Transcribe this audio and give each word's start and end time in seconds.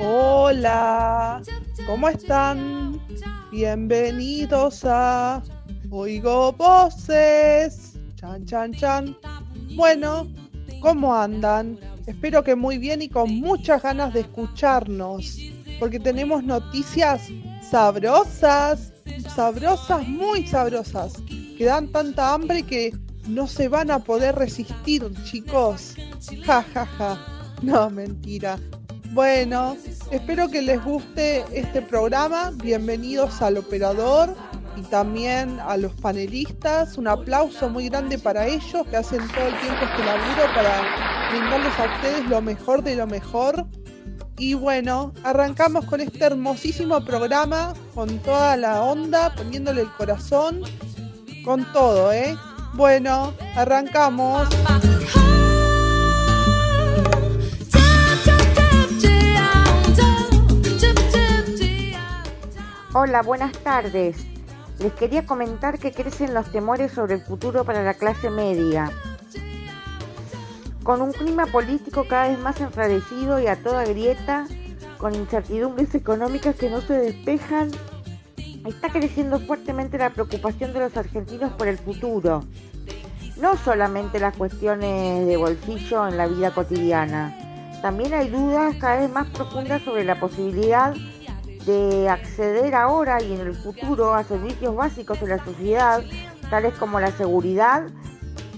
Hola, 0.00 1.42
¿cómo 1.86 2.08
están? 2.08 3.00
Bienvenidos 3.50 4.84
a 4.84 5.42
Oigo 5.90 6.52
Voces. 6.52 7.98
Chan, 8.14 8.44
chan, 8.46 8.72
chan. 8.74 9.16
Bueno, 9.74 10.28
¿cómo 10.80 11.14
andan? 11.14 11.78
Espero 12.06 12.44
que 12.44 12.54
muy 12.54 12.78
bien 12.78 13.02
y 13.02 13.08
con 13.08 13.34
muchas 13.40 13.82
ganas 13.82 14.14
de 14.14 14.20
escucharnos, 14.20 15.38
porque 15.80 15.98
tenemos 15.98 16.44
noticias 16.44 17.28
sabrosas, 17.68 18.92
sabrosas, 19.34 20.06
muy 20.06 20.46
sabrosas, 20.46 21.14
que 21.56 21.64
dan 21.64 21.90
tanta 21.90 22.32
hambre 22.32 22.62
que 22.62 22.92
no 23.28 23.46
se 23.46 23.68
van 23.68 23.90
a 23.90 23.98
poder 23.98 24.34
resistir, 24.34 25.04
chicos. 25.24 25.94
Ja, 26.44 26.64
ja, 26.74 26.86
ja. 26.86 27.18
No, 27.62 27.90
mentira. 27.90 28.58
Bueno, 29.12 29.76
espero 30.10 30.48
que 30.48 30.62
les 30.62 30.82
guste 30.82 31.44
este 31.52 31.82
programa. 31.82 32.52
Bienvenidos 32.56 33.42
al 33.42 33.58
operador 33.58 34.34
y 34.76 34.82
también 34.82 35.60
a 35.60 35.76
los 35.76 35.92
panelistas. 35.94 36.96
Un 36.96 37.08
aplauso 37.08 37.68
muy 37.68 37.88
grande 37.88 38.18
para 38.18 38.46
ellos 38.46 38.86
que 38.90 38.96
hacen 38.96 39.26
todo 39.28 39.46
el 39.46 39.60
tiempo 39.60 39.84
este 39.84 40.04
laburo 40.04 40.54
para 40.54 41.30
brindarles 41.30 41.78
a 41.78 41.94
ustedes 41.94 42.28
lo 42.28 42.40
mejor 42.40 42.82
de 42.82 42.96
lo 42.96 43.06
mejor. 43.06 43.66
Y 44.38 44.54
bueno, 44.54 45.12
arrancamos 45.24 45.84
con 45.84 46.00
este 46.00 46.24
hermosísimo 46.24 47.04
programa, 47.04 47.74
con 47.94 48.18
toda 48.20 48.56
la 48.56 48.82
onda, 48.82 49.34
poniéndole 49.34 49.82
el 49.82 49.92
corazón, 49.94 50.62
con 51.44 51.64
todo, 51.72 52.12
¿eh? 52.12 52.36
Bueno, 52.74 53.34
arrancamos. 53.56 54.48
Hola, 62.92 63.22
buenas 63.22 63.52
tardes. 63.58 64.16
Les 64.78 64.92
quería 64.92 65.26
comentar 65.26 65.78
que 65.78 65.92
crecen 65.92 66.34
los 66.34 66.50
temores 66.50 66.92
sobre 66.92 67.14
el 67.14 67.20
futuro 67.20 67.64
para 67.64 67.82
la 67.82 67.94
clase 67.94 68.30
media. 68.30 68.90
Con 70.82 71.02
un 71.02 71.12
clima 71.12 71.46
político 71.46 72.06
cada 72.08 72.28
vez 72.28 72.38
más 72.38 72.60
enfradecido 72.60 73.40
y 73.40 73.46
a 73.46 73.62
toda 73.62 73.84
grieta, 73.84 74.46
con 74.98 75.14
incertidumbres 75.14 75.94
económicas 75.94 76.56
que 76.56 76.70
no 76.70 76.80
se 76.80 76.94
despejan, 76.94 77.70
está 78.68 78.88
creciendo 78.90 79.40
fuertemente 79.40 79.98
la 79.98 80.10
preocupación 80.10 80.72
de 80.72 80.80
los 80.80 80.96
argentinos 80.96 81.52
por 81.52 81.68
el 81.68 81.78
futuro. 81.78 82.44
No 83.40 83.56
solamente 83.56 84.18
las 84.18 84.36
cuestiones 84.36 85.26
de 85.26 85.36
bolsillo 85.36 86.08
en 86.08 86.16
la 86.16 86.26
vida 86.26 86.52
cotidiana, 86.52 87.36
también 87.82 88.12
hay 88.14 88.28
dudas 88.28 88.74
cada 88.80 89.00
vez 89.00 89.10
más 89.10 89.28
profundas 89.28 89.82
sobre 89.82 90.04
la 90.04 90.18
posibilidad 90.18 90.94
de 91.64 92.08
acceder 92.08 92.74
ahora 92.74 93.22
y 93.22 93.34
en 93.34 93.40
el 93.40 93.54
futuro 93.54 94.14
a 94.14 94.24
servicios 94.24 94.74
básicos 94.74 95.20
de 95.20 95.28
la 95.28 95.44
sociedad, 95.44 96.02
tales 96.50 96.74
como 96.74 96.98
la 96.98 97.12
seguridad, 97.12 97.86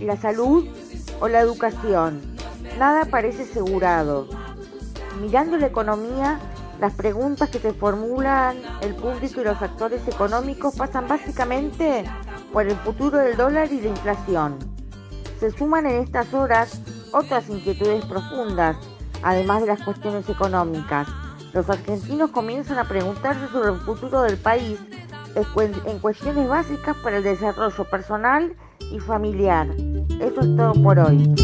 la 0.01 0.17
salud 0.17 0.67
o 1.21 1.29
la 1.29 1.41
educación. 1.41 2.21
Nada 2.79 3.05
parece 3.05 3.43
asegurado. 3.43 4.29
Mirando 5.21 5.59
la 5.59 5.67
economía, 5.67 6.41
las 6.81 6.95
preguntas 6.95 7.51
que 7.51 7.59
se 7.59 7.73
formulan 7.73 8.57
el 8.81 8.95
público 8.95 9.41
y 9.41 9.45
los 9.45 9.61
actores 9.61 10.07
económicos 10.09 10.75
pasan 10.77 11.07
básicamente 11.07 12.05
por 12.53 12.67
el 12.67 12.77
futuro 12.77 13.19
del 13.19 13.37
dólar 13.37 13.71
y 13.71 13.81
la 13.81 13.89
inflación. 13.89 14.59
Se 15.39 15.51
suman 15.51 15.87
en 15.87 16.03
estas 16.03 16.33
horas 16.35 16.81
otras 17.13 17.49
inquietudes 17.49 18.05
profundas, 18.07 18.77
además 19.23 19.61
de 19.61 19.69
las 19.69 19.83
cuestiones 19.83 20.29
económicas 20.29 21.07
los 21.53 21.69
argentinos 21.69 22.31
comienzan 22.31 22.79
a 22.79 22.85
preguntarse 22.85 23.49
sobre 23.49 23.73
el 23.73 23.79
futuro 23.81 24.23
del 24.23 24.37
país 24.37 24.79
en 25.85 25.99
cuestiones 25.99 26.49
básicas 26.49 26.97
para 27.03 27.19
el 27.19 27.25
desarrollo 27.25 27.85
personal 27.85 28.55
y 28.93 28.99
familiar. 29.01 29.69
Eso 30.21 30.41
es 30.41 30.57
todo 30.57 30.73
por 30.83 30.99
hoy. 30.99 31.35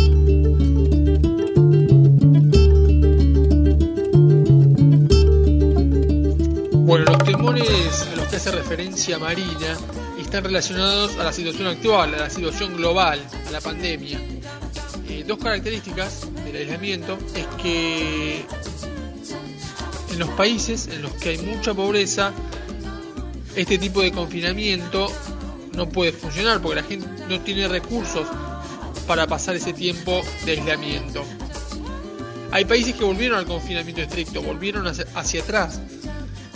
Bueno, 6.86 7.06
los 7.06 7.24
temores 7.24 8.06
a 8.12 8.14
los 8.14 8.28
que 8.28 8.36
hace 8.36 8.52
referencia 8.52 9.18
Marina 9.18 9.76
están 10.20 10.44
relacionados 10.44 11.16
a 11.16 11.24
la 11.24 11.32
situación 11.32 11.66
actual, 11.66 12.14
a 12.14 12.18
la 12.18 12.30
situación 12.30 12.76
global, 12.76 13.20
a 13.44 13.50
la 13.50 13.60
pandemia. 13.60 14.20
Eh, 15.08 15.24
dos 15.26 15.38
características 15.38 16.28
del 16.44 16.54
aislamiento 16.54 17.18
es 17.34 17.44
que 17.60 18.44
en 20.12 20.18
los 20.20 20.28
países 20.30 20.86
en 20.86 21.02
los 21.02 21.10
que 21.14 21.30
hay 21.30 21.38
mucha 21.38 21.74
pobreza, 21.74 22.32
este 23.56 23.78
tipo 23.78 24.00
de 24.00 24.12
confinamiento 24.12 25.08
no 25.74 25.88
puede 25.88 26.12
funcionar 26.12 26.62
porque 26.62 26.82
la 26.82 26.86
gente 26.86 27.08
no 27.28 27.40
tiene 27.40 27.66
recursos 27.66 28.28
para 29.08 29.26
pasar 29.26 29.56
ese 29.56 29.72
tiempo 29.72 30.20
de 30.44 30.52
aislamiento. 30.52 31.24
Hay 32.52 32.64
países 32.64 32.94
que 32.94 33.04
volvieron 33.04 33.38
al 33.38 33.44
confinamiento 33.44 34.02
estricto, 34.02 34.40
volvieron 34.40 34.86
hacia, 34.86 35.42
atrás. 35.42 35.80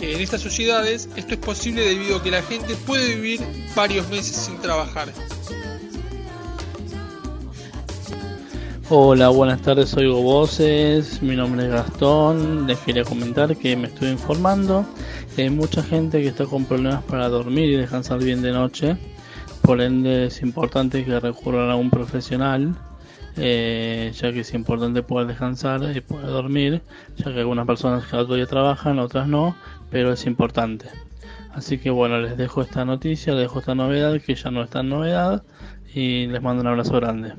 En 0.01 0.19
estas 0.19 0.41
sociedades 0.41 1.07
esto 1.15 1.33
es 1.35 1.39
posible 1.39 1.81
debido 1.83 2.17
a 2.17 2.23
que 2.23 2.31
la 2.31 2.41
gente 2.41 2.75
puede 2.87 3.15
vivir 3.15 3.39
varios 3.75 4.09
meses 4.09 4.35
sin 4.35 4.57
trabajar. 4.57 5.09
Hola, 8.89 9.29
buenas 9.29 9.61
tardes, 9.61 9.95
oigo 9.95 10.21
voces, 10.21 11.21
mi 11.21 11.35
nombre 11.35 11.65
es 11.65 11.71
Gastón, 11.71 12.67
les 12.67 12.77
quería 12.79 13.05
comentar 13.05 13.55
que 13.55 13.77
me 13.77 13.87
estoy 13.87 14.09
informando 14.09 14.85
hay 15.37 15.49
mucha 15.49 15.81
gente 15.81 16.21
que 16.21 16.27
está 16.27 16.45
con 16.45 16.65
problemas 16.65 17.03
para 17.03 17.29
dormir 17.29 17.69
y 17.69 17.77
descansar 17.77 18.19
bien 18.19 18.41
de 18.41 18.51
noche, 18.51 18.97
por 19.61 19.81
ende 19.81 20.25
es 20.25 20.41
importante 20.41 21.05
que 21.05 21.19
recurran 21.19 21.69
a 21.69 21.75
un 21.75 21.89
profesional, 21.89 22.75
eh, 23.37 24.11
ya 24.13 24.31
que 24.31 24.41
es 24.41 24.53
importante 24.53 25.03
poder 25.03 25.27
descansar 25.27 25.81
y 25.95 26.01
poder 26.01 26.27
dormir, 26.27 26.81
ya 27.17 27.33
que 27.33 27.39
algunas 27.39 27.65
personas 27.65 28.05
cada 28.05 28.23
día 28.23 28.45
trabajan, 28.45 28.99
otras 28.99 29.27
no, 29.27 29.55
pero 29.89 30.13
es 30.13 30.25
importante. 30.25 30.87
Así 31.53 31.77
que 31.77 31.89
bueno, 31.89 32.19
les 32.19 32.37
dejo 32.37 32.61
esta 32.61 32.85
noticia, 32.85 33.33
les 33.33 33.43
dejo 33.43 33.59
esta 33.59 33.75
novedad, 33.75 34.19
que 34.21 34.35
ya 34.35 34.51
no 34.51 34.63
es 34.63 34.69
tan 34.69 34.89
novedad, 34.89 35.43
y 35.93 36.27
les 36.27 36.41
mando 36.41 36.61
un 36.61 36.67
abrazo 36.67 36.93
grande. 36.93 37.33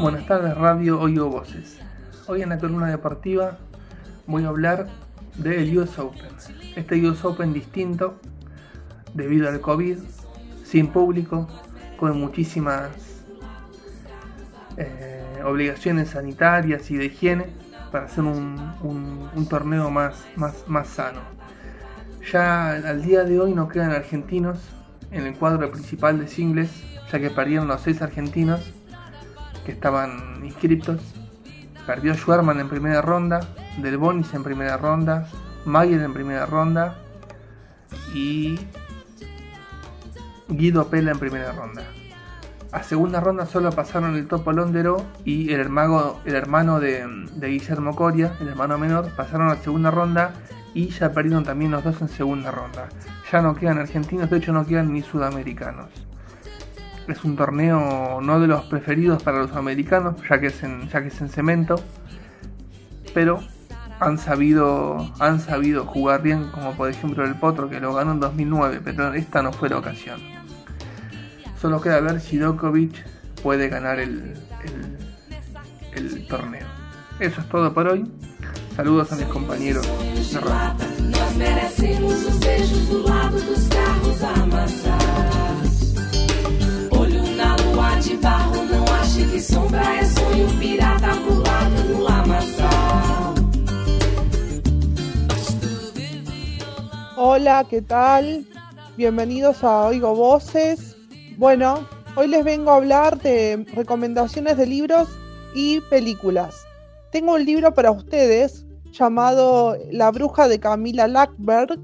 Buenas 0.00 0.26
tardes, 0.26 0.54
Radio 0.54 1.00
Oigo 1.00 1.30
Voces. 1.30 1.78
Hoy 2.26 2.42
en 2.42 2.50
la 2.50 2.58
columna 2.58 2.88
deportiva 2.88 3.56
voy 4.26 4.44
a 4.44 4.48
hablar 4.48 4.88
del 5.36 5.76
US 5.78 5.98
Open. 5.98 6.30
Este 6.76 7.06
US 7.06 7.24
Open 7.24 7.52
distinto 7.52 8.18
debido 9.14 9.48
al 9.48 9.60
COVID, 9.60 9.98
sin 10.64 10.88
público, 10.88 11.48
con 11.96 12.18
muchísimas 12.18 12.90
eh, 14.76 15.40
obligaciones 15.44 16.10
sanitarias 16.10 16.90
y 16.90 16.96
de 16.96 17.06
higiene 17.06 17.46
para 17.92 18.06
hacer 18.06 18.24
un, 18.24 19.46
torneo 19.48 19.90
más, 19.90 20.24
más, 20.36 20.64
más 20.66 20.88
sano. 20.88 21.20
Ya 22.32 22.70
al 22.72 23.02
día 23.02 23.22
de 23.24 23.38
hoy 23.38 23.54
no 23.54 23.68
quedan 23.68 23.92
argentinos 23.92 24.58
en 25.10 25.26
el 25.26 25.36
cuadro 25.36 25.70
principal 25.70 26.18
de 26.18 26.26
singles, 26.26 26.70
ya 27.12 27.20
que 27.20 27.30
perdieron 27.30 27.68
los 27.68 27.82
seis 27.82 28.02
argentinos 28.02 28.72
que 29.64 29.72
estaban 29.72 30.44
inscriptos. 30.44 31.00
Perdió 31.86 32.14
Schwerman 32.14 32.58
en 32.60 32.68
primera 32.68 33.02
ronda, 33.02 33.40
Del 33.78 33.96
Bonis 33.96 34.32
en 34.34 34.42
primera 34.42 34.76
ronda, 34.76 35.28
Mayer 35.64 36.02
en 36.02 36.12
primera 36.12 36.46
ronda 36.46 36.96
y 38.14 38.58
Guido 40.48 40.88
Pela 40.88 41.12
en 41.12 41.18
primera 41.18 41.52
ronda. 41.52 41.82
A 42.72 42.82
segunda 42.82 43.20
ronda 43.20 43.46
solo 43.46 43.70
pasaron 43.70 44.16
el 44.16 44.26
Topo 44.26 44.52
Londero 44.52 45.04
y 45.24 45.52
el, 45.52 45.60
hermano, 45.60 46.20
el 46.24 46.34
hermano 46.34 46.80
de, 46.80 47.06
de, 47.34 47.48
Guillermo 47.48 47.94
Coria, 47.94 48.32
el 48.40 48.48
hermano 48.48 48.78
menor, 48.78 49.10
pasaron 49.16 49.48
a 49.48 49.56
segunda 49.56 49.90
ronda 49.90 50.32
y 50.74 50.88
ya 50.88 51.12
perdieron 51.12 51.44
también 51.44 51.70
los 51.70 51.84
dos 51.84 52.00
en 52.00 52.08
segunda 52.08 52.50
ronda. 52.50 52.88
Ya 53.30 53.42
no 53.42 53.54
quedan 53.54 53.78
argentinos, 53.78 54.28
de 54.28 54.38
hecho 54.38 54.52
no 54.52 54.66
quedan 54.66 54.92
ni 54.92 55.02
sudamericanos 55.02 55.88
es 57.08 57.24
un 57.24 57.36
torneo 57.36 58.20
no 58.20 58.40
de 58.40 58.46
los 58.46 58.64
preferidos 58.64 59.22
para 59.22 59.38
los 59.38 59.52
americanos, 59.52 60.16
ya 60.28 60.40
que 60.40 60.48
es 60.48 60.62
en, 60.62 60.88
ya 60.88 61.02
que 61.02 61.08
es 61.08 61.20
en 61.20 61.28
cemento, 61.28 61.76
pero 63.12 63.40
han 64.00 64.18
sabido, 64.18 65.12
han 65.18 65.40
sabido 65.40 65.84
jugar 65.84 66.22
bien, 66.22 66.50
como 66.50 66.72
por 66.72 66.90
ejemplo 66.90 67.24
el 67.24 67.34
Potro 67.36 67.68
que 67.68 67.80
lo 67.80 67.94
ganó 67.94 68.12
en 68.12 68.20
2009, 68.20 68.80
pero 68.84 69.14
esta 69.14 69.42
no 69.42 69.52
fue 69.52 69.68
la 69.68 69.78
ocasión. 69.78 70.20
Solo 71.60 71.80
queda 71.80 72.00
ver 72.00 72.20
si 72.20 72.38
Djokovic 72.38 73.04
puede 73.42 73.68
ganar 73.68 73.98
el, 73.98 74.34
el, 75.92 76.26
torneo. 76.26 76.66
Eso 77.20 77.40
es 77.40 77.48
todo 77.48 77.72
por 77.72 77.88
hoy. 77.88 78.04
Saludos 78.76 79.12
a 79.12 79.16
mis 79.16 79.26
compañeros 79.26 79.86
de 80.32 80.40
radio. 80.40 80.74
Hola, 97.26 97.64
¿qué 97.70 97.80
tal? 97.80 98.46
Bienvenidos 98.98 99.64
a 99.64 99.86
Oigo 99.86 100.14
Voces. 100.14 100.94
Bueno, 101.38 101.88
hoy 102.16 102.28
les 102.28 102.44
vengo 102.44 102.70
a 102.70 102.76
hablar 102.76 103.18
de 103.22 103.64
recomendaciones 103.72 104.58
de 104.58 104.66
libros 104.66 105.08
y 105.54 105.80
películas. 105.88 106.54
Tengo 107.12 107.32
un 107.32 107.46
libro 107.46 107.72
para 107.72 107.92
ustedes 107.92 108.66
llamado 108.92 109.74
La 109.90 110.10
bruja 110.10 110.48
de 110.48 110.60
Camila 110.60 111.08
Lackberg, 111.08 111.80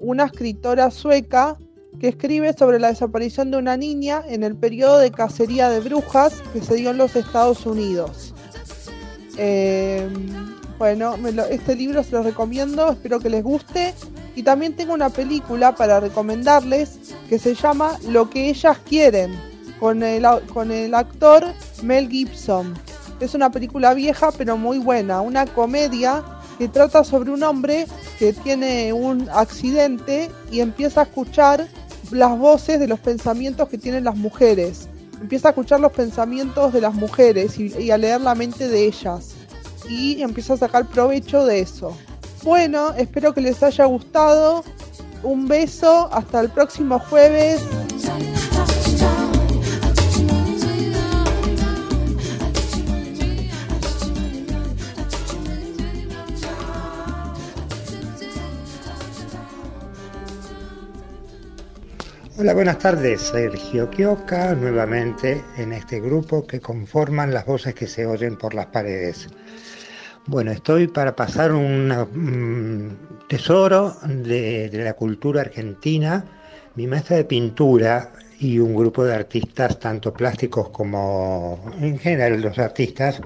una 0.00 0.26
escritora 0.26 0.90
sueca 0.90 1.56
que 1.98 2.08
escribe 2.08 2.52
sobre 2.52 2.78
la 2.78 2.88
desaparición 2.88 3.52
de 3.52 3.56
una 3.56 3.78
niña 3.78 4.22
en 4.28 4.44
el 4.44 4.54
periodo 4.54 4.98
de 4.98 5.10
cacería 5.10 5.70
de 5.70 5.80
brujas 5.80 6.42
que 6.52 6.60
se 6.60 6.74
dio 6.74 6.90
en 6.90 6.98
los 6.98 7.16
Estados 7.16 7.64
Unidos. 7.64 8.34
Eh, 9.38 10.06
bueno, 10.78 11.14
este 11.48 11.74
libro 11.74 12.02
se 12.02 12.12
lo 12.12 12.22
recomiendo, 12.22 12.90
espero 12.90 13.18
que 13.18 13.30
les 13.30 13.42
guste. 13.42 13.94
Y 14.36 14.42
también 14.42 14.74
tengo 14.74 14.94
una 14.94 15.10
película 15.10 15.74
para 15.74 16.00
recomendarles 16.00 16.98
que 17.28 17.38
se 17.38 17.54
llama 17.54 17.98
Lo 18.08 18.30
que 18.30 18.48
ellas 18.48 18.78
quieren, 18.88 19.32
con 19.78 20.02
el, 20.02 20.26
con 20.52 20.70
el 20.70 20.94
actor 20.94 21.44
Mel 21.82 22.08
Gibson. 22.08 22.74
Es 23.20 23.34
una 23.34 23.50
película 23.50 23.94
vieja 23.94 24.32
pero 24.32 24.56
muy 24.56 24.78
buena, 24.78 25.20
una 25.20 25.46
comedia 25.46 26.24
que 26.58 26.68
trata 26.68 27.04
sobre 27.04 27.30
un 27.30 27.42
hombre 27.42 27.86
que 28.18 28.32
tiene 28.32 28.92
un 28.92 29.28
accidente 29.32 30.30
y 30.50 30.60
empieza 30.60 31.00
a 31.00 31.04
escuchar 31.04 31.68
las 32.10 32.38
voces 32.38 32.78
de 32.78 32.88
los 32.88 33.00
pensamientos 33.00 33.68
que 33.68 33.78
tienen 33.78 34.04
las 34.04 34.16
mujeres. 34.16 34.88
Empieza 35.20 35.48
a 35.48 35.50
escuchar 35.50 35.80
los 35.80 35.92
pensamientos 35.92 36.72
de 36.72 36.80
las 36.80 36.94
mujeres 36.94 37.58
y, 37.58 37.74
y 37.78 37.90
a 37.90 37.98
leer 37.98 38.20
la 38.20 38.34
mente 38.34 38.68
de 38.68 38.86
ellas. 38.86 39.34
Y 39.88 40.22
empieza 40.22 40.54
a 40.54 40.56
sacar 40.56 40.86
provecho 40.86 41.44
de 41.44 41.60
eso. 41.60 41.96
Bueno, 42.44 42.92
espero 42.94 43.32
que 43.32 43.40
les 43.40 43.62
haya 43.62 43.86
gustado. 43.86 44.64
Un 45.22 45.48
beso, 45.48 46.10
hasta 46.12 46.40
el 46.40 46.50
próximo 46.50 46.98
jueves. 46.98 47.58
Hola, 62.36 62.52
buenas 62.52 62.78
tardes. 62.78 63.22
Sergio 63.22 63.88
Kioka, 63.88 64.54
nuevamente 64.54 65.42
en 65.56 65.72
este 65.72 65.98
grupo 65.98 66.46
que 66.46 66.60
conforman 66.60 67.32
las 67.32 67.46
voces 67.46 67.74
que 67.74 67.86
se 67.86 68.04
oyen 68.04 68.36
por 68.36 68.52
las 68.52 68.66
paredes. 68.66 69.28
Bueno, 70.26 70.52
estoy 70.52 70.88
para 70.88 71.14
pasar 71.14 71.52
un 71.52 72.96
tesoro 73.28 73.94
de, 74.06 74.70
la 74.72 74.94
cultura 74.94 75.42
argentina. 75.42 76.24
Mi 76.76 76.86
maestra 76.86 77.16
de 77.18 77.24
pintura 77.24 78.10
y 78.40 78.58
un 78.58 78.74
grupo 78.74 79.04
de 79.04 79.14
artistas, 79.14 79.78
tanto 79.78 80.14
plásticos 80.14 80.70
como 80.70 81.60
en 81.78 81.98
general 81.98 82.40
los 82.40 82.58
artistas, 82.58 83.20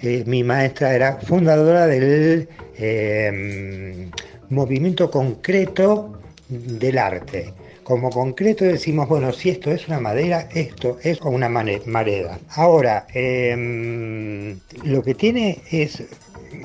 eh, 0.00 0.24
mi 0.26 0.42
maestra 0.42 0.94
era 0.94 1.18
fundadora 1.20 1.86
del 1.86 2.48
eh, 2.78 4.10
movimiento 4.48 5.10
concreto 5.10 6.18
del 6.48 6.96
arte. 6.96 7.52
Como 7.82 8.10
concreto 8.10 8.64
decimos, 8.64 9.08
bueno, 9.08 9.32
si 9.32 9.50
esto 9.50 9.70
es 9.70 9.86
una 9.88 10.00
madera, 10.00 10.48
esto 10.54 10.98
es 11.02 11.20
una 11.20 11.48
mareda. 11.48 12.38
Ahora, 12.50 13.06
em, 13.14 14.58
lo 14.84 15.02
que 15.02 15.14
tiene 15.14 15.62
es 15.70 16.02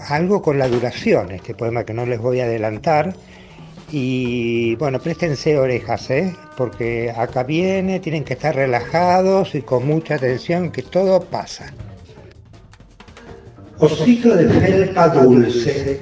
algo 0.08 0.42
con 0.42 0.58
la 0.60 0.68
duración, 0.68 1.32
este 1.32 1.54
poema 1.56 1.84
que 1.84 1.94
no 1.94 2.06
les 2.06 2.20
voy 2.20 2.40
a 2.40 2.46
adelantar. 2.46 3.16
Y 3.92 4.76
bueno, 4.76 5.00
préstense 5.00 5.58
orejas, 5.58 6.10
¿eh? 6.10 6.36
porque 6.58 7.14
acá 7.16 7.44
viene, 7.44 8.00
tienen 8.00 8.24
que 8.24 8.34
estar 8.34 8.56
relajados 8.56 9.54
y 9.56 9.62
con 9.62 9.86
mucha 9.86 10.16
atención, 10.16 10.72
que 10.72 10.82
todo 10.82 11.22
pasa. 11.22 11.74
Osito 13.78 14.36
de 14.36 14.50
felpa 14.50 15.10
dulce, 15.10 16.00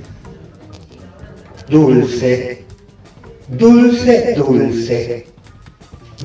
dulce, 1.68 2.64
dulce, 3.50 4.36
dulce, 4.36 5.26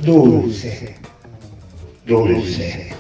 dulce, 0.03 0.97
dulce. 2.07 2.97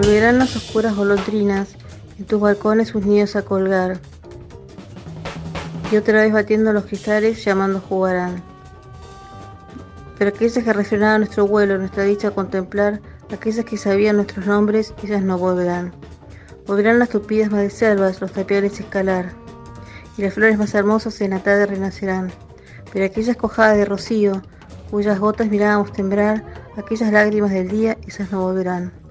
Volverán 0.00 0.38
las 0.38 0.54
oscuras 0.54 0.94
golondrinas 0.94 1.70
en 2.20 2.24
tus 2.24 2.40
balcones 2.40 2.86
sus 2.86 3.04
nidos 3.04 3.34
a 3.34 3.42
colgar. 3.42 3.98
Y 5.90 5.96
otra 5.96 6.22
vez 6.22 6.32
batiendo 6.32 6.72
los 6.72 6.84
cristales, 6.84 7.44
llamando 7.44 7.80
jugarán. 7.80 8.40
Pero 10.16 10.28
aquellas 10.28 10.62
que 10.62 10.72
refrenaban 10.72 11.22
nuestro 11.22 11.48
vuelo, 11.48 11.78
nuestra 11.78 12.04
dicha 12.04 12.28
a 12.28 12.30
contemplar, 12.30 13.00
aquellas 13.32 13.64
que 13.64 13.76
sabían 13.76 14.14
nuestros 14.14 14.46
nombres, 14.46 14.94
ellas 15.02 15.24
no 15.24 15.36
volverán. 15.36 15.92
Volverán 16.68 17.00
las 17.00 17.08
tupidas 17.08 17.72
selvas, 17.72 18.20
los 18.20 18.30
tapiales 18.30 18.78
escalar, 18.78 19.32
y 20.16 20.22
las 20.22 20.34
flores 20.34 20.58
más 20.58 20.72
hermosas 20.74 21.20
en 21.22 21.30
la 21.30 21.42
tarde 21.42 21.66
renacerán. 21.66 22.30
Pero 22.92 23.04
aquellas 23.04 23.36
cojadas 23.36 23.76
de 23.76 23.84
rocío, 23.84 24.42
cuyas 24.92 25.18
gotas 25.18 25.48
mirábamos 25.48 25.92
temblar, 25.92 26.44
aquellas 26.76 27.10
lágrimas 27.10 27.50
del 27.50 27.66
día, 27.66 27.98
esas 28.06 28.30
no 28.30 28.42
volverán. 28.42 29.07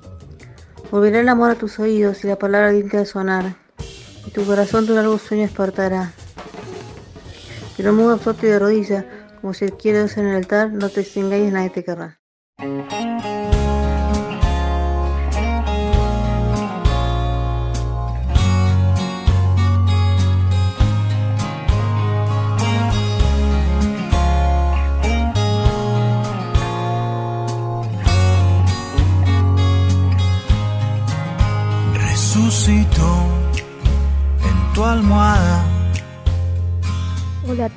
Volverá 0.90 1.20
el 1.20 1.28
amor 1.28 1.52
a 1.52 1.56
tus 1.56 1.80
oídos 1.80 2.24
y 2.24 2.28
la 2.28 2.38
palabra 2.38 2.72
diente 2.72 2.98
de 2.98 3.06
sonar, 3.06 3.56
y 4.26 4.32
tu 4.32 4.46
corazón 4.46 4.88
tu 4.88 4.94
largo 4.94 5.18
sueño 5.18 5.44
despertará. 5.44 6.14
Pero 7.76 7.92
muy 7.92 8.12
absorto 8.14 8.46
y 8.46 8.50
de 8.50 8.60
rodilla, 8.60 9.06
como 9.42 9.54
si 9.54 9.68
quiere 9.68 10.00
Dios 10.00 10.18
en 10.18 10.28
el 10.28 10.38
altar, 10.38 10.72
no 10.72 10.90
te 10.90 11.06
engañes, 11.16 11.52
nadie 11.52 11.70
te 11.72 11.84
querrá. 11.84 12.20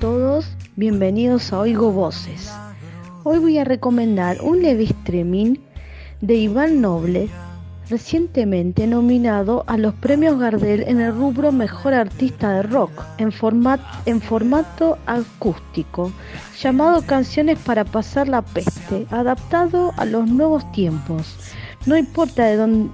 Todos, 0.00 0.47
bienvenidos 0.76 1.52
a 1.52 1.59
Oigo 1.59 1.92
Voces. 1.92 2.50
Hoy 3.23 3.38
voy 3.38 3.59
a 3.59 3.64
recomendar 3.64 4.40
un 4.40 4.62
leve 4.62 4.85
streaming 4.85 5.57
de 6.23 6.37
Iván 6.37 6.80
Noble, 6.80 7.28
recientemente 7.90 8.87
nominado 8.87 9.62
a 9.66 9.76
los 9.76 9.92
premios 9.92 10.38
Gardel 10.38 10.85
en 10.85 11.00
el 11.00 11.14
rubro 11.14 11.52
Mejor 11.52 11.92
Artista 11.92 12.50
de 12.50 12.62
Rock 12.62 12.92
en, 13.19 13.30
en 14.07 14.21
formato 14.23 14.97
acústico, 15.04 16.11
llamado 16.59 17.02
Canciones 17.02 17.59
para 17.59 17.85
Pasar 17.85 18.26
la 18.26 18.40
Peste, 18.40 19.07
adaptado 19.11 19.92
a 19.99 20.07
los 20.07 20.26
nuevos 20.26 20.73
tiempos. 20.73 21.37
No 21.85 21.99
importa 21.99 22.47
de 22.47 22.57
dónde 22.57 22.90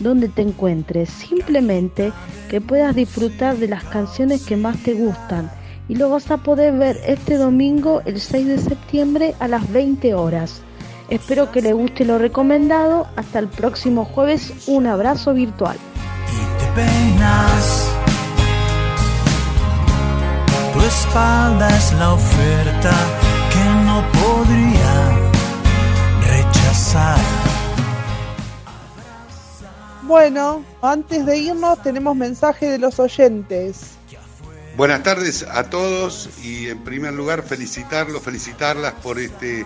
donde 0.00 0.28
te 0.28 0.42
encuentres, 0.42 1.08
simplemente 1.08 2.12
que 2.50 2.60
puedas 2.60 2.94
disfrutar 2.94 3.56
de 3.56 3.68
las 3.68 3.82
canciones 3.84 4.44
que 4.44 4.56
más 4.56 4.76
te 4.82 4.92
gustan 4.92 5.50
y 5.88 5.94
lo 5.96 6.10
vas 6.10 6.30
a 6.30 6.38
poder 6.38 6.72
ver 6.74 6.98
este 7.06 7.36
domingo 7.36 8.02
el 8.04 8.20
6 8.20 8.46
de 8.46 8.58
septiembre 8.58 9.34
a 9.38 9.48
las 9.48 9.70
20 9.72 10.14
horas. 10.14 10.62
Espero 11.08 11.52
que 11.52 11.62
le 11.62 11.72
guste 11.72 12.04
lo 12.04 12.18
recomendado. 12.18 13.06
Hasta 13.14 13.38
el 13.38 13.48
próximo 13.48 14.04
jueves. 14.04 14.66
Un 14.66 14.86
abrazo 14.86 15.34
virtual. 15.34 15.76
Tu 20.72 20.80
espalda 20.80 21.68
es 21.76 21.92
la 21.94 22.12
oferta 22.12 22.92
que 23.52 23.64
no 23.84 24.04
podría 24.20 25.18
rechazar. 26.28 27.18
Bueno, 30.02 30.62
antes 30.82 31.24
de 31.24 31.38
irnos 31.38 31.82
tenemos 31.82 32.16
mensaje 32.16 32.68
de 32.68 32.78
los 32.78 32.98
oyentes. 33.00 33.95
Buenas 34.76 35.02
tardes 35.02 35.42
a 35.42 35.70
todos 35.70 36.28
y 36.44 36.68
en 36.68 36.84
primer 36.84 37.14
lugar 37.14 37.42
felicitarlos, 37.42 38.22
felicitarlas 38.22 38.92
por 38.92 39.18
este 39.18 39.64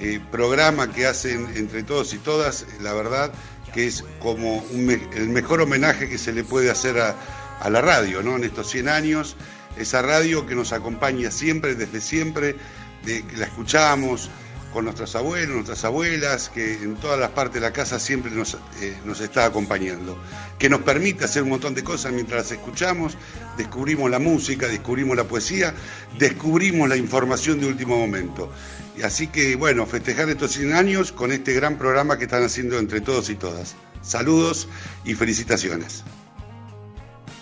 eh, 0.00 0.20
programa 0.32 0.90
que 0.90 1.06
hacen 1.06 1.48
entre 1.54 1.84
todos 1.84 2.12
y 2.12 2.18
todas, 2.18 2.66
la 2.80 2.92
verdad 2.92 3.32
que 3.72 3.86
es 3.86 4.04
como 4.18 4.64
el 4.72 5.28
mejor 5.28 5.60
homenaje 5.60 6.08
que 6.08 6.18
se 6.18 6.32
le 6.32 6.42
puede 6.42 6.72
hacer 6.72 6.98
a, 6.98 7.14
a 7.60 7.70
la 7.70 7.80
radio, 7.80 8.20
¿no? 8.20 8.34
En 8.34 8.42
estos 8.42 8.68
100 8.70 8.88
años, 8.88 9.36
esa 9.76 10.02
radio 10.02 10.44
que 10.44 10.56
nos 10.56 10.72
acompaña 10.72 11.30
siempre, 11.30 11.76
desde 11.76 12.00
siempre, 12.00 12.56
de, 13.04 13.24
que 13.24 13.36
la 13.36 13.46
escuchamos 13.46 14.28
con 14.72 14.84
nuestros 14.84 15.14
abuelos, 15.16 15.54
nuestras 15.54 15.84
abuelas, 15.84 16.48
que 16.48 16.74
en 16.74 16.96
todas 16.96 17.18
las 17.18 17.30
partes 17.30 17.54
de 17.54 17.60
la 17.60 17.72
casa 17.72 17.98
siempre 17.98 18.30
nos, 18.30 18.54
eh, 18.80 18.96
nos 19.04 19.20
está 19.20 19.46
acompañando, 19.46 20.18
que 20.58 20.68
nos 20.68 20.82
permite 20.82 21.24
hacer 21.24 21.42
un 21.42 21.50
montón 21.50 21.74
de 21.74 21.82
cosas 21.82 22.12
mientras 22.12 22.42
las 22.42 22.52
escuchamos, 22.52 23.16
descubrimos 23.56 24.10
la 24.10 24.18
música, 24.18 24.68
descubrimos 24.68 25.16
la 25.16 25.24
poesía, 25.24 25.74
descubrimos 26.18 26.88
la 26.88 26.96
información 26.96 27.60
de 27.60 27.66
último 27.66 27.98
momento. 27.98 28.50
Y 28.96 29.02
así 29.02 29.28
que, 29.28 29.56
bueno, 29.56 29.86
festejar 29.86 30.28
estos 30.28 30.52
100 30.52 30.74
años 30.74 31.12
con 31.12 31.32
este 31.32 31.52
gran 31.54 31.78
programa 31.78 32.18
que 32.18 32.24
están 32.24 32.42
haciendo 32.42 32.78
entre 32.78 33.00
todos 33.00 33.30
y 33.30 33.36
todas. 33.36 33.76
Saludos 34.02 34.68
y 35.04 35.14
felicitaciones. 35.14 36.04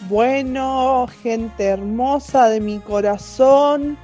Bueno, 0.08 1.08
gente 1.22 1.64
hermosa 1.64 2.48
de 2.48 2.60
mi 2.60 2.78
corazón, 2.78 3.98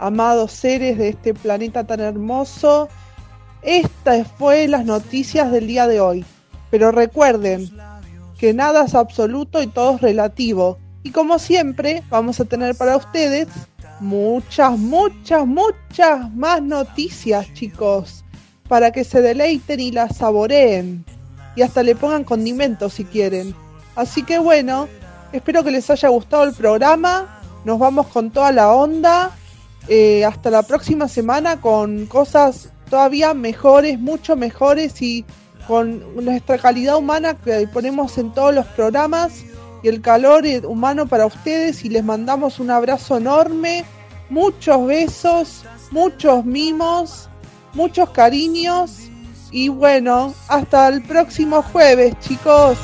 amados 0.00 0.52
seres 0.52 0.98
de 0.98 1.10
este 1.10 1.34
planeta 1.34 1.84
tan 1.84 2.00
hermoso, 2.00 2.88
estas 3.62 4.26
fue 4.38 4.66
las 4.66 4.84
noticias 4.84 5.52
del 5.52 5.66
día 5.66 5.86
de 5.86 6.00
hoy. 6.00 6.24
Pero 6.70 6.90
recuerden 6.90 7.70
que 8.38 8.54
nada 8.54 8.84
es 8.84 8.94
absoluto 8.94 9.62
y 9.62 9.66
todo 9.66 9.96
es 9.96 10.00
relativo. 10.00 10.78
Y 11.02 11.10
como 11.10 11.38
siempre, 11.38 12.02
vamos 12.08 12.40
a 12.40 12.44
tener 12.44 12.74
para 12.74 12.96
ustedes 12.96 13.48
muchas, 14.00 14.78
muchas, 14.78 15.46
muchas 15.46 16.32
más 16.34 16.62
noticias, 16.62 17.52
chicos, 17.54 18.24
para 18.68 18.90
que 18.90 19.04
se 19.04 19.20
deleiten 19.20 19.80
y 19.80 19.92
las 19.92 20.16
saboreen. 20.16 21.04
Y 21.54 21.62
hasta 21.62 21.82
le 21.82 21.94
pongan 21.94 22.24
condimentos 22.24 22.94
si 22.94 23.04
quieren. 23.04 23.54
Así 23.96 24.22
que 24.22 24.38
bueno, 24.38 24.88
Espero 25.32 25.62
que 25.62 25.70
les 25.70 25.88
haya 25.90 26.08
gustado 26.08 26.42
el 26.44 26.52
programa. 26.52 27.40
Nos 27.64 27.78
vamos 27.78 28.08
con 28.08 28.30
toda 28.30 28.50
la 28.50 28.72
onda. 28.72 29.30
Eh, 29.88 30.24
hasta 30.24 30.50
la 30.50 30.62
próxima 30.62 31.08
semana 31.08 31.60
con 31.60 32.06
cosas 32.06 32.70
todavía 32.88 33.34
mejores, 33.34 33.98
mucho 33.98 34.36
mejores 34.36 35.00
y 35.02 35.24
con 35.66 36.24
nuestra 36.24 36.58
calidad 36.58 36.96
humana 36.96 37.34
que 37.34 37.66
ponemos 37.68 38.18
en 38.18 38.32
todos 38.32 38.54
los 38.54 38.66
programas 38.66 39.44
y 39.82 39.88
el 39.88 40.00
calor 40.00 40.44
humano 40.64 41.06
para 41.06 41.26
ustedes 41.26 41.84
y 41.84 41.88
les 41.88 42.04
mandamos 42.04 42.60
un 42.60 42.70
abrazo 42.70 43.16
enorme, 43.16 43.84
muchos 44.28 44.86
besos, 44.86 45.64
muchos 45.90 46.44
mimos, 46.44 47.28
muchos 47.72 48.10
cariños 48.10 49.08
y 49.50 49.68
bueno, 49.68 50.34
hasta 50.48 50.88
el 50.88 51.02
próximo 51.02 51.62
jueves 51.62 52.14
chicos 52.20 52.78